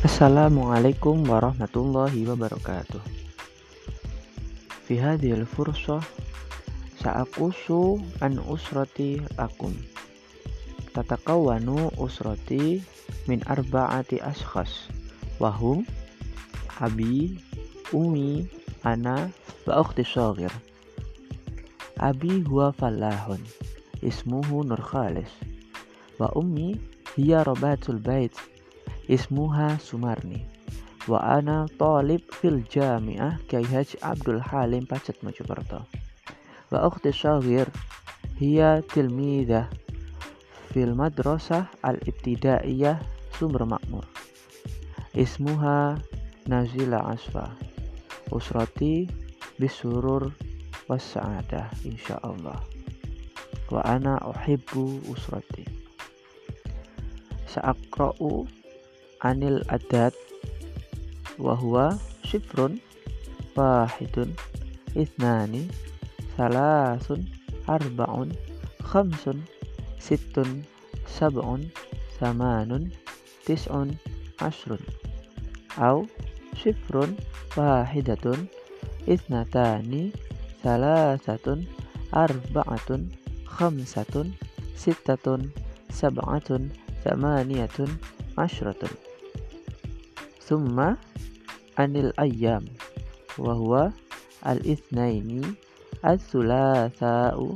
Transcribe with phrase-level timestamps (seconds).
[0.00, 3.04] Assalamualaikum warahmatullahi wabarakatuh.
[4.88, 6.00] Fi hadhil fursah
[7.04, 9.76] sa'akusu an usrati lakum.
[10.96, 12.80] Tatakawanu usrati
[13.28, 14.88] min arba'ati ashkhas
[15.36, 15.84] wahum
[16.80, 17.36] abi,
[17.92, 18.48] umi,
[18.80, 19.28] ana,
[19.68, 20.48] wa ukhti shaghir.
[22.00, 23.44] Abi huwa falahun
[24.00, 25.28] ismuhu Nur Khalis
[26.16, 26.80] wa ummi
[27.20, 28.32] hiya rabatul bait
[29.10, 30.46] ismuha Sumarni.
[31.10, 35.82] Wa ana talib fil jami'ah Kiai Haji Abdul Halim Pacet Mojokerto.
[36.70, 37.66] Wa ukhti syahir
[38.38, 39.66] hiya tilmidah
[40.70, 43.02] fil madrasah al-ibtidaiyah
[43.34, 44.06] Sumber Makmur.
[45.18, 45.98] Ismuha
[46.46, 47.50] Nazila Asfa.
[48.30, 49.10] Usrati
[49.58, 50.30] bisurur
[50.86, 52.62] wassa'adah insyaallah.
[53.74, 55.66] Wa ana uhibbu usrati.
[57.50, 58.59] Sa'akra'u
[59.20, 60.14] anil adat
[61.38, 62.80] wa huwa syifrun
[63.56, 64.32] wahidun.
[64.96, 65.70] Ithnani
[66.34, 67.30] salasun
[67.70, 68.34] arba'un
[68.82, 69.46] khamsun
[70.02, 70.66] sittun
[71.06, 71.70] sab'un
[72.18, 72.90] samanun
[73.46, 73.94] tis'un
[74.42, 74.82] asrun
[75.78, 76.08] au
[76.58, 77.14] syifrun
[77.54, 78.50] wahidatun.
[79.08, 80.12] Ithnatani
[80.62, 81.64] salasatun
[82.12, 83.08] arba'atun
[83.48, 84.36] khamsatun
[84.76, 85.50] sittatun
[85.88, 86.68] sab'atun
[87.02, 87.90] samaniyatun
[88.36, 88.92] ashratun
[90.50, 90.98] Summa
[91.78, 92.66] anil ayyam
[93.38, 93.94] wa huwa
[94.42, 95.46] al itsnaini
[96.02, 97.54] al thulatha'u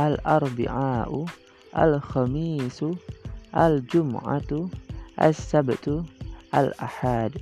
[0.00, 1.28] al arbi'a'u
[1.76, 2.96] al khamisu
[3.52, 4.72] al jum'atu
[5.20, 6.00] al sabtu
[6.56, 7.36] al ahad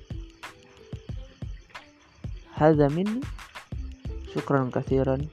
[2.58, 3.22] hadza minni
[4.34, 5.30] syukran katsiran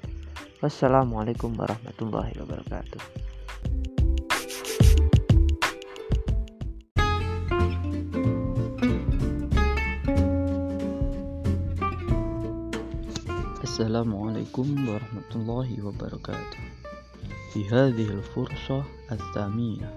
[0.62, 3.02] wassalamualaikum warahmatullahi wabarakatuh
[13.75, 16.63] Assalamualaikum warahmatullahi wabarakatuh
[17.52, 19.91] Di hadhihi al-fursah al-thamina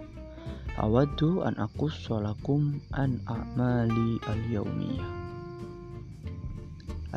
[0.83, 5.07] Awaddu an akussa lakum an a'mali al-yawmiyah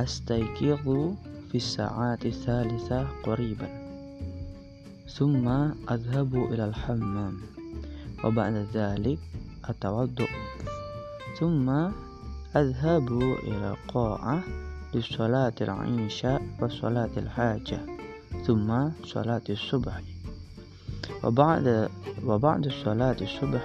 [0.05, 1.17] Astayqidhu
[1.49, 3.73] fi sa'ati thalitha qariban
[5.09, 7.41] Thumma adhabu ila al-hammam
[8.21, 9.17] Wa ba'da dhalik
[9.65, 10.29] atawaddu
[11.41, 11.89] Thumma
[12.53, 17.79] adhabu ila qa'ah لصلاة العشاء وصلاة الحاجة
[18.45, 20.01] ثم صلاة الصبح.
[21.23, 21.89] وبعد
[22.25, 23.63] وبعد صلاة الصبح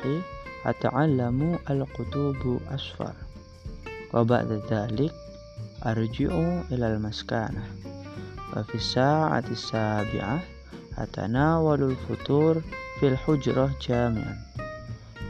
[0.67, 3.13] أتعلم الكتب أسفر
[4.15, 5.13] وبعد ذلك
[5.87, 6.31] أرجع
[6.73, 7.65] إلى المسكنة.
[8.57, 10.41] وفي الساعة السابعة
[10.99, 12.63] أتناول الفطور
[13.01, 14.37] في الحجرة جامعا.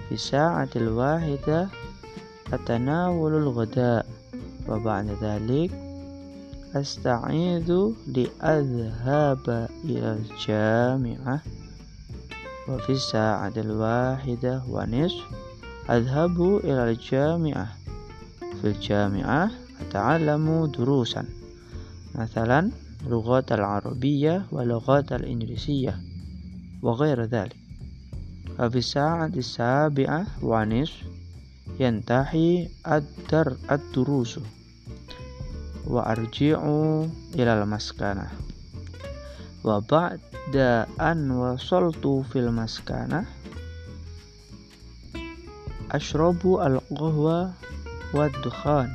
[0.08, 1.68] في الساعة الواحدة
[2.52, 4.06] أتناول الغداء.
[4.68, 5.85] وبعد ذلك
[6.80, 7.72] أستعيذ
[8.06, 11.42] لأذهب إلى الجامعة.
[12.68, 15.24] وفي الساعة الواحدة ونصف
[15.90, 17.68] أذهب إلى الجامعة.
[18.60, 19.50] في الجامعة
[19.80, 21.24] أتعلم دروسا
[22.14, 22.70] مثلا
[23.06, 26.00] لغات العربية ولغات الإنجليزية
[26.82, 27.56] وغير ذلك.
[28.58, 31.02] وفي الساعة السابعة ونصف
[31.80, 32.68] ينتهي
[33.70, 34.38] الدروس.
[35.86, 37.06] Wa arji'u
[37.38, 38.34] ilal maskana
[39.62, 43.22] wa ba'da an wasaltu fil maskana
[45.94, 47.54] ashrabu al-qahwa
[48.10, 48.90] wa dukhan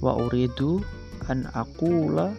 [0.00, 0.80] wa uridu
[1.28, 2.32] an aqula.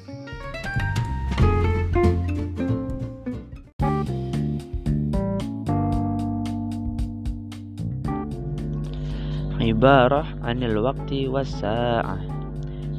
[9.65, 12.34] Ibarah anil waqti was sa'ah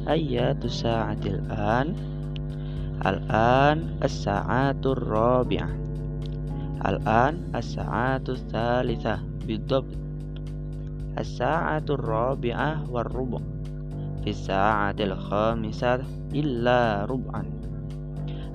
[0.07, 1.95] أية الساعة الآن؟
[3.05, 5.69] الآن الساعات الرابعة.
[6.85, 9.97] الآن الساعات الثالثة بالضبط.
[11.19, 13.39] الساعة الرابعة والربع.
[14.23, 15.99] في الساعة الخامسة
[16.33, 17.43] إلا ربعا.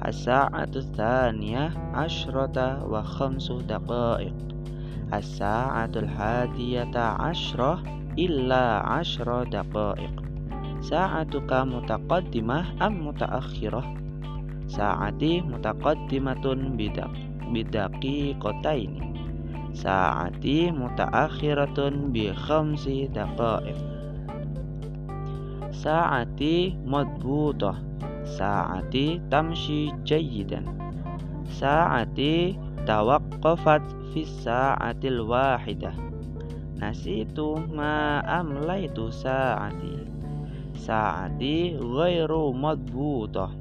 [0.07, 4.35] الساعة الثانية عشرة وخمس دقائق.
[5.15, 7.83] الساعة الحادية عشرة
[8.19, 10.32] إلا عشر دقائق.
[10.83, 13.87] Sa'atuka mutaqaddimah am mutaakhirah?
[14.67, 17.15] Sa'ati mutaqaddimatun bidak
[17.55, 19.03] bidaki ini.
[19.79, 23.79] Sa'ati mutaakhiratun bi khamsi daqa'iq.
[25.71, 27.79] Sa'ati madbutah.
[28.27, 30.67] Sa'ati tamshi jayyidan.
[31.47, 35.95] Sa'ati tawaqqafat fi sa'atil wahidah.
[36.83, 40.02] Nasitu ma amlaitu sa'ati
[40.83, 43.55] Sa'ati ghairu madbutah.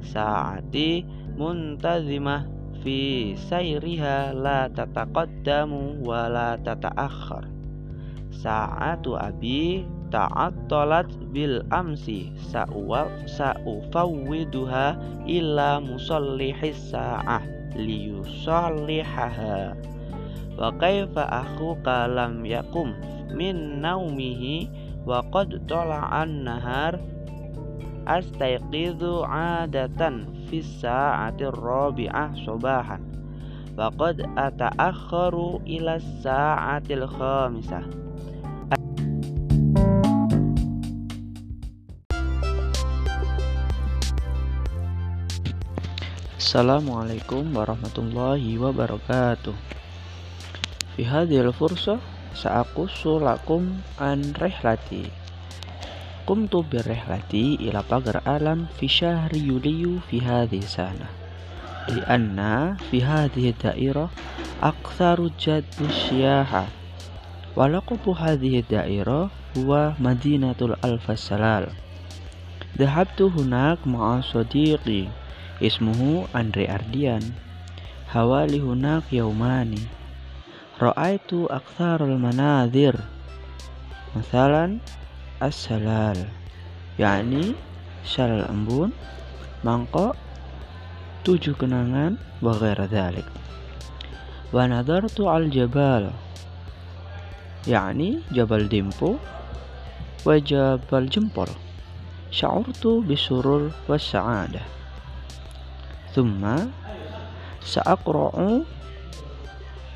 [0.00, 1.04] Sa'ati
[1.36, 2.48] muntazimah
[2.80, 7.44] fi sayriha la tataqaddamu wa la tata'akhkhar.
[8.32, 14.96] Sa'atu abi ta'attalat bil amsi sa'uwa sa'ufawwiduha
[15.28, 17.44] ila musallihis sa'ah
[17.76, 19.76] liyusallihaha.
[20.56, 22.96] Wa kaifa akhuka lam yakum
[23.36, 26.98] min naumihi wa qad tala'an nahar
[28.10, 33.06] astayqidhu adatan fi sa'ati rabi'ah subahan
[33.78, 37.86] wa qad ata'akharu ila sa'atil khamisah
[46.46, 49.52] Assalamualaikum warahmatullahi wabarakatuh.
[50.94, 51.02] Fi
[52.36, 55.08] sa'aqussu lakum an rihlati.
[56.28, 61.08] Qumtu birrihlati ila pagar alam fi syahri yuliyu fi hadhihi sana.
[61.88, 64.10] Lianna fi hadhihi dairah
[64.60, 66.66] aktsaru jadbu syiyaha.
[67.56, 71.72] Wa laqabu hadhihi dairah huwa Madinatul Alfasalal.
[72.76, 75.08] Dhahabtu hunak ma'a sadiqi
[75.62, 77.22] Ismuhu Andre Ardian.
[78.12, 79.80] Hawali hunak yaumani.
[80.76, 82.92] Ra'aitu aktsarul manadhir.
[84.12, 84.80] Masalan
[85.40, 86.28] as-salal.
[87.00, 87.56] yakni
[88.04, 88.92] shalal embun,
[89.60, 90.16] mangkok,
[91.24, 93.24] tujuh kenangan, wa ghaira dhalik.
[94.52, 96.12] Wa nadartu al jabal.
[97.64, 99.20] yakni Jabal Dimpo
[100.24, 101.48] wa Jabal Jempol.
[102.32, 104.76] Sya'urtu bisurur wa sa'adah.
[106.16, 106.40] ثم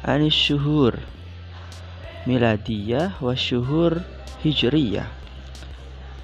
[0.05, 0.97] anis syuhur
[2.25, 4.01] miladiyah wa syuhur
[4.41, 5.09] hijriyah.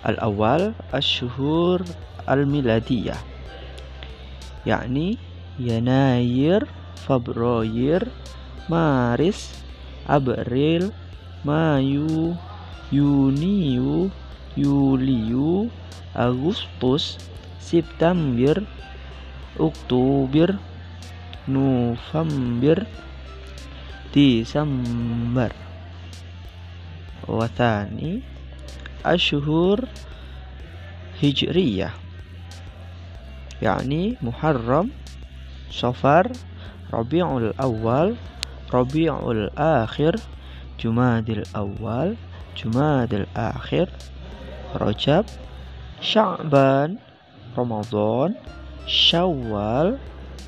[0.06, 1.82] Al-awal asyuhur
[2.24, 3.18] al-miladiyah.
[4.66, 5.18] Yakni
[5.56, 6.68] Yanayir,
[7.08, 8.04] Februari,
[8.68, 9.62] Maris,
[10.04, 10.92] April,
[11.46, 12.36] Mayu,
[12.92, 14.12] Yuniu,
[14.52, 15.70] Yuliu,
[16.12, 17.16] Agustus,
[17.62, 18.60] September,
[19.56, 20.60] Oktober,
[21.48, 22.86] November,
[24.16, 25.52] Desember
[27.28, 28.24] Wathani
[29.04, 29.84] Ashhur
[31.20, 31.92] Hijriyah
[33.60, 34.88] yakni Muharram
[35.68, 36.32] Safar
[36.88, 38.16] Rabiul Awal
[38.72, 40.16] Rabiul Akhir
[40.80, 42.16] Jumadil Awal
[42.56, 43.92] Jumadil Akhir
[44.72, 45.28] Rajab
[46.00, 46.96] Sya'ban
[47.52, 48.32] Ramadan
[48.86, 49.98] Syawal,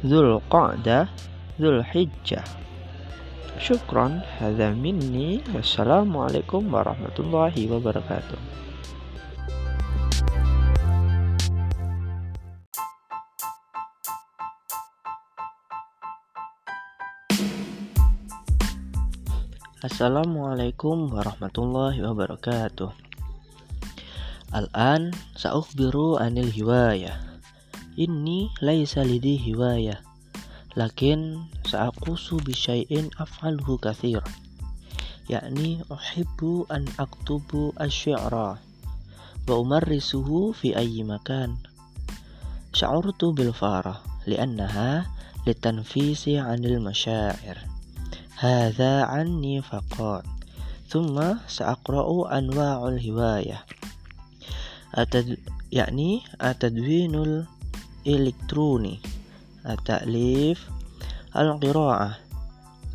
[0.06, 1.10] Zulqa'dah,
[1.58, 2.67] Zulhijjah.
[3.56, 5.40] Syukran, hadza minni.
[5.56, 8.36] Wassalamualaikum warahmatullahi wabarakatuh.
[19.80, 22.92] Assalamualaikum warahmatullahi wabarakatuh.
[24.52, 27.16] Al-an sa'ukhbiru anil hiwayah.
[27.96, 30.04] Inni laisa lidi hiwaya
[30.78, 34.24] lakin sa'aqusu bisyai'in af'alhu kathir
[35.28, 38.56] yakni uhibbu an aktubu asy'ara
[39.48, 41.60] wa umarrisuhu fi ayyi makan.
[42.72, 45.04] Sya'urtu bil farah li'annaha
[45.44, 47.60] litanfisi 'anil masyair.
[48.40, 50.24] Hadza 'anni faqat.
[50.88, 53.60] Thumma sa'aqra'u anwa'ul hiwayah.
[54.96, 55.36] Atad,
[55.68, 57.44] yakni atadwinul
[58.08, 59.00] elektroni.
[59.68, 60.77] At-ta'lif
[61.38, 62.18] القراءة.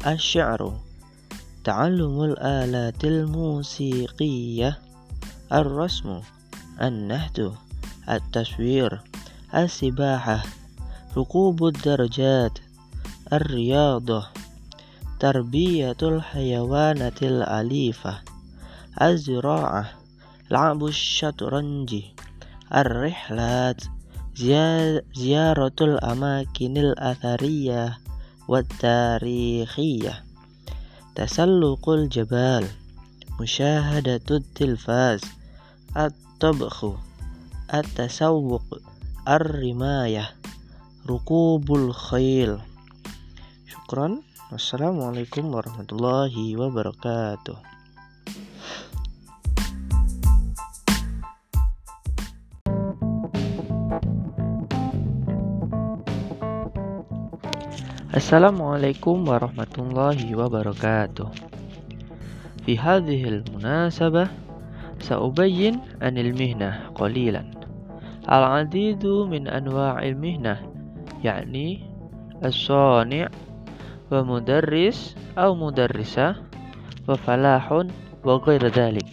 [0.08, 0.74] الشعر.
[1.64, 4.80] تعلم الآلات الموسيقية.
[5.54, 6.22] الرسم.
[6.82, 7.54] النهد
[8.10, 9.02] التصوير.
[9.56, 10.44] السباحة.
[11.18, 12.60] ركوب الدرجات.
[13.34, 14.28] الرياضة
[15.20, 18.22] تربية الحيوانات الأليفة.
[19.02, 19.86] الزراعة.
[20.52, 21.96] لعب الشطرنج.
[22.76, 23.82] الرحلات.
[25.14, 26.98] ziyaratul amakinil
[28.44, 30.18] athariyah wat tarikhiyah
[31.16, 32.68] tasalluqul jabal
[33.40, 35.24] musyahadatul tilfaz
[35.96, 37.00] at-tabkhu
[37.72, 38.68] at-tasawwuq
[39.24, 40.36] ar-rimayah
[41.08, 42.60] rukubul khail
[43.64, 44.20] syukran
[44.52, 47.56] wassalamualaikum warahmatullahi wabarakatuh
[58.13, 61.29] Assalamualaikum warahmatullahi wabarakatuh.
[62.69, 64.29] في هذه المناسبة
[65.01, 65.75] سأبين
[66.05, 67.43] عن المهنة قليلا
[68.29, 70.57] العديد من أنواع المهنة
[71.25, 71.81] يعني
[72.45, 73.29] الصانع
[74.13, 76.37] ومدرس أو مدرسة
[77.09, 77.67] وفلاح
[78.25, 79.09] وغير ذلك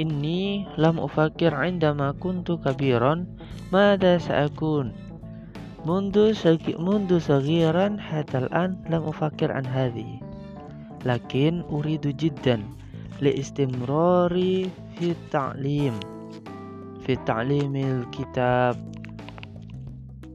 [0.00, 3.26] إني لم أفكر عندما كنت كبيرا
[3.72, 4.92] ماذا سأكون
[5.86, 6.34] منذ
[6.78, 10.20] منذ صغيرا حتى الآن لم أفكر عن هذه
[11.06, 12.62] لكن أريد جدا
[13.20, 15.92] لاستمراري في التعليم
[17.06, 18.76] في تعليم الكتاب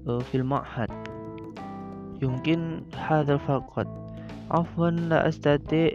[0.06, 0.90] في المعهد
[2.22, 3.88] يمكن هذا فقط
[4.51, 5.92] عفوا لا أستطيع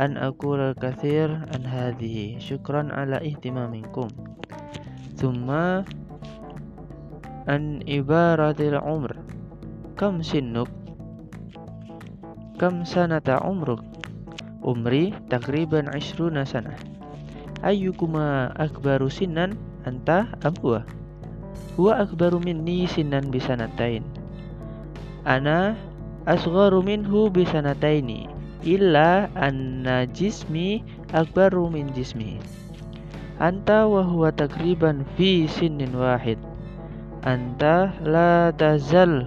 [0.00, 4.08] أن أقول الكثير عن هذه شكرا على اهتمامكم
[5.16, 5.50] ثم
[7.45, 9.13] an ibaratil umr.
[9.95, 10.67] Kam sinuk
[12.55, 13.83] kam sanata umruk?
[14.65, 16.73] Umri takriban ishruna sana.
[17.61, 20.81] Ayyukuma akbaru sinan anta am huwa
[21.77, 24.01] huwa akbaru minni sinan bisanatain.
[25.27, 25.75] Ana
[26.25, 28.31] asgharu minhu bisanataini
[28.65, 30.81] illa anna jismi
[31.13, 32.41] akbaru min jismi.
[33.37, 36.39] Anta wa huwa takriban fi sinin wahid
[37.25, 39.25] anta la tazal.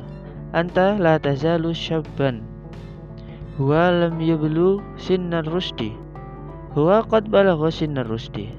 [0.55, 2.41] Anta la tazalu syabban.
[3.59, 5.93] Huwa lam yablu sinnar rusdi
[6.79, 8.55] huwa qad balagha sinnar rusdi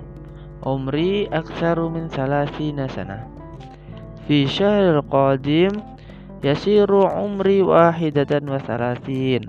[0.68, 3.24] umri aktsaru min thalathina sana.
[4.28, 5.72] Fi syahril qadim
[6.44, 9.48] yasiru umri wahidatan wa thalathin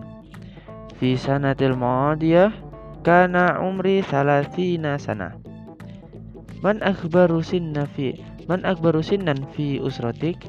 [1.02, 2.54] fi sanatil madiyah
[3.02, 5.34] kana umri thalathina sana.
[6.62, 8.14] Man akhbaru sinna fi
[8.50, 10.42] Man akbaru sinnan fi usratik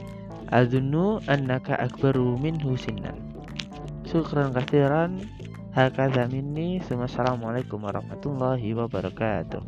[0.49, 3.13] Adunnu annaka akbaru minhu sinnan.
[4.09, 5.21] Syukran kathiran
[5.77, 6.81] Hakadha minni.
[6.81, 9.61] Assalamualaikum warahmatullahi wabarakatuh.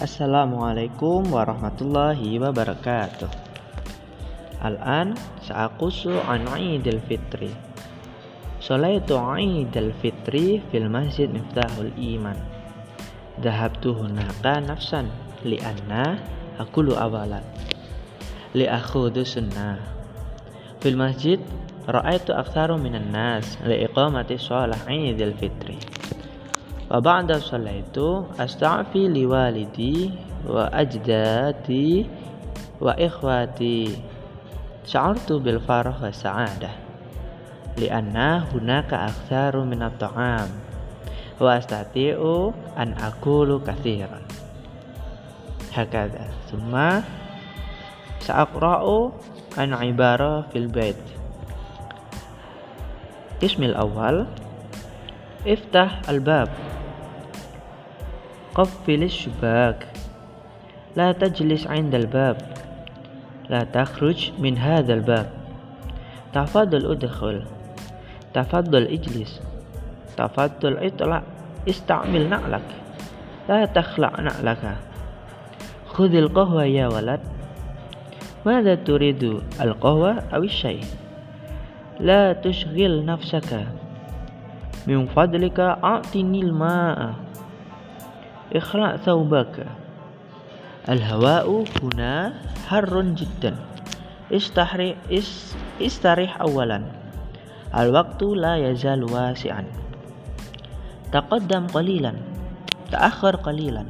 [0.00, 3.43] Assalamualaikum warahmatullahi wabarakatuh.
[4.64, 5.12] Al-an
[5.44, 7.52] sa'aqusu an idil Fitri.
[8.64, 12.40] Solaitu idil Fitri fil Masjid Miftahul Iman.
[13.44, 15.12] Dahabtu hunaka nafsan
[15.44, 16.16] li'anna
[16.56, 17.40] akulu li
[18.56, 19.76] Li'akhudhu sunnah.
[20.80, 21.36] Fil masjid
[21.84, 25.76] ra'aitu aktharu minan nas li'iqamati sholah idil Fitri.
[26.88, 30.08] Wa ba'da salaitu asta'fi liwalidi
[30.48, 32.08] wa ajdati
[32.80, 34.13] wa ikhwati
[34.84, 36.74] syartu bil farah wa sa'adah
[37.80, 40.48] li'anna hunaka aktsaru min at-ta'am
[41.42, 44.22] wa astati'u an akulu katsiran
[45.74, 46.30] hakadha.
[46.46, 47.02] Summa
[48.22, 49.10] sa'aqra'u
[49.58, 50.98] an ibarah fil bait.
[53.42, 54.30] Ismil awal
[55.44, 56.48] Iftah al-bab
[58.54, 59.82] Qaffilis syubak.
[60.94, 62.38] La tajlis ain bab.
[63.50, 65.30] لا تخرج من هذا الباب.
[66.32, 67.42] تفضل ادخل.
[68.34, 69.42] تفضل اجلس.
[70.16, 71.22] تفضل اطلع.
[71.68, 72.68] استعمل نعلك.
[73.48, 74.76] لا تخلع نعلك.
[75.86, 77.20] خذ القهوة يا ولد.
[78.46, 80.80] ماذا تريد القهوة أو الشاي؟
[82.00, 83.66] لا تشغل نفسك.
[84.86, 87.14] من فضلك أعطني الماء.
[88.56, 89.66] اخلع ثوبك.
[90.84, 92.36] Al-hawa'u huna
[92.68, 93.56] harrun jiddan.
[94.28, 96.84] Istahri, is, istarih awalan.
[97.72, 99.64] Al-waktu la yazal wasi'an.
[101.08, 102.20] Taqaddam qalilan.
[102.92, 103.88] Ta'akhir qalilan.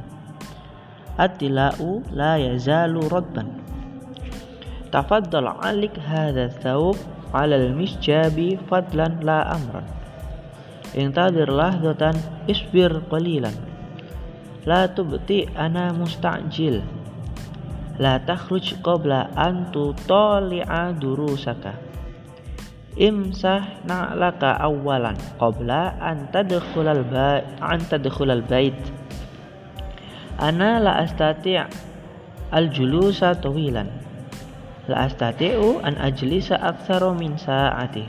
[1.19, 3.51] At-tila'u la yazalu radban.
[4.95, 6.95] Tafaddal alik hadha thawb
[7.35, 9.83] ala al-misjabi fadlan la amran.
[10.95, 12.15] Intadir lahdatan
[12.47, 13.74] isbir qalilan
[14.65, 16.81] la tubti ana musta'jil.
[18.01, 21.77] La takhruj qabla an tutali'a durusaka.
[22.97, 28.75] Imsah na'laka awalan qabla an tadkhulal bait an tadkhulal bait.
[30.41, 31.61] Ana la astati'
[32.51, 33.87] al julusa tawilan.
[34.89, 38.05] La astati'u an ajlisa aktsara min sa'ati.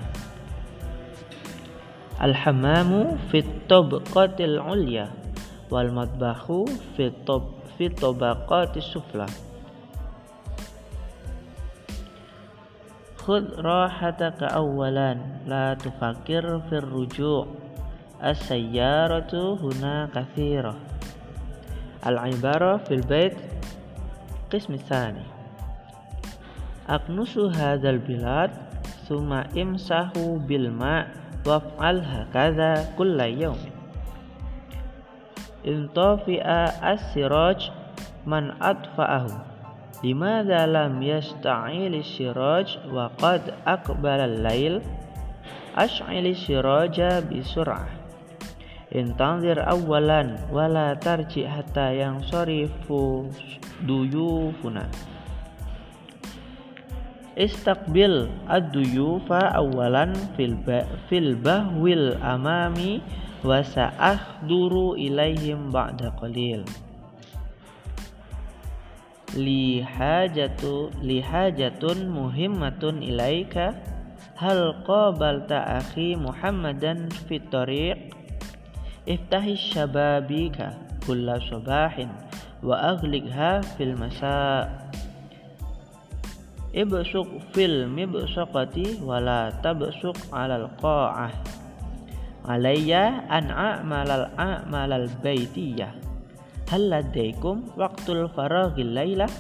[2.17, 5.26] Alhamamu fit tabqatil 'ulya
[5.71, 9.29] wal madbahu fitob fitobaqati sufla.
[13.21, 17.47] Khud rahataka awalan la tufakir fir ruju'
[18.23, 20.79] as-sayyaratu huna kathira.
[22.07, 23.35] Al-ibara fil bait
[24.47, 25.27] qism tsani
[26.87, 28.55] Aknusu hadzal bilad
[29.11, 31.11] summa imsahu bil ma'
[31.43, 33.76] waf'al hakadha kulla yawmin
[35.67, 37.69] intofi'a as-siraj
[38.25, 39.35] man adfa'ahu
[40.01, 44.79] limadha lam yasta'il siraj wa qad aqbala al-lail
[45.77, 47.85] ash'il siraja bisur'ah.
[48.97, 53.29] Intanzir awalan wala tarji hatta yang sorifu
[53.85, 54.89] duyufuna.
[57.37, 63.05] Istakbil ad-duyufa awalan fil bahwil amami
[63.45, 66.65] wa sa'ahduru ilaihim ba'da qalil.
[69.37, 70.33] Liha
[71.53, 73.77] jatun muhimmatun ilaika.
[74.37, 78.13] Hal qabalta akhi muhammadan fi tariq?
[79.09, 80.77] Iftahi syababika
[81.09, 82.13] kulla subahin
[82.61, 84.69] wa aglikha fil masa.
[86.77, 91.33] Ibsuq fil mibsaqati wala tabsuq alal qa'ah
[92.47, 96.07] alayya an a'malal a'malal baitiyah
[96.67, 99.31] Hal ladaikum waktul faraghil layla?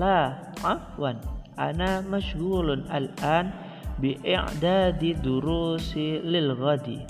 [0.00, 1.20] La, afwan.
[1.60, 3.52] Ana mashghulun al-an
[4.00, 7.04] bi'i'dadi durusi lil ghadi.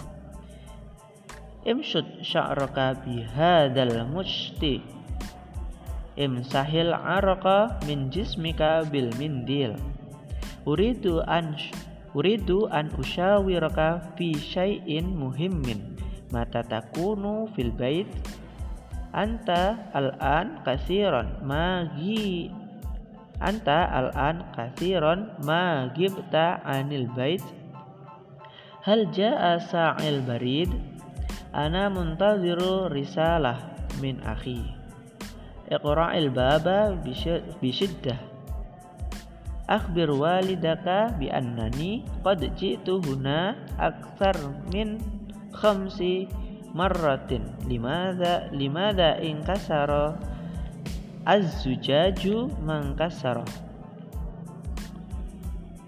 [1.70, 4.82] Imshud sya'raka bihadal mushti.
[6.18, 9.78] Imsahil araka min jismika bil mindil.
[10.66, 11.54] Uridu an
[12.14, 15.99] uridu an ushawiraka fi syai'in muhimmin.
[16.30, 18.09] Mata takunu fil bait.
[19.14, 22.50] Anta al-an kasiron magi
[23.38, 27.42] anta al-an kasiron magibta anil bait.
[28.83, 30.71] Hal jaa sa'il barid?
[31.54, 33.59] Ana muntaziru risalah
[34.02, 34.66] min akhi.
[35.71, 36.99] Iqra'il baba
[37.62, 38.33] bisyiddah
[39.68, 44.36] akhbir walidaka bi annani qad ji'tu huna akthar
[44.72, 45.00] min
[45.56, 46.28] khamsi
[46.76, 47.44] marratin.
[47.64, 50.20] Limada limada inkasara
[51.24, 53.44] az-zujaju mankasara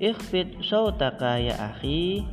[0.01, 2.25] ikhfid sautaka ya akhi.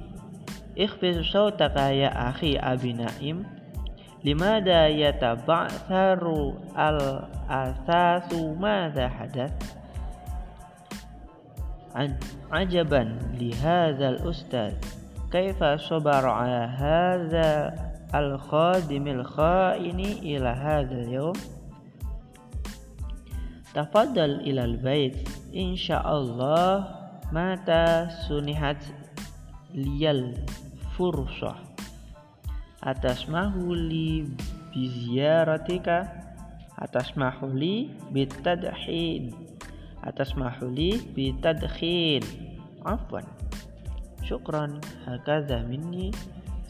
[0.75, 3.45] Ikhfid sautaka ya akhi abi naim.
[4.23, 9.83] Limada yataba'tharu al-asasu madha hadath
[11.93, 14.73] ajaban li hadzal ustaz
[15.29, 17.73] kaifa sabara ala hadza
[18.13, 21.38] al-khadimil khaini ila hadzal yawm
[23.73, 25.17] Tafadhal ilal bait
[25.49, 26.86] insyaallah
[27.34, 28.77] mata sunihat
[29.73, 30.38] liyal
[30.93, 31.58] fursah
[32.86, 34.29] atas mahuli
[34.69, 36.06] biziaratika
[36.77, 39.34] atas mahuli bitadhin
[40.04, 42.24] atas mahuli bitadkhin
[42.84, 43.24] afwan.
[44.24, 44.84] Syukran.
[45.08, 46.12] Hakadha minni.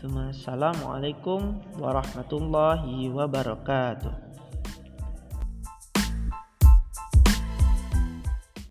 [0.04, 4.33] Assalamualaikum warahmatullahi wabarakatuh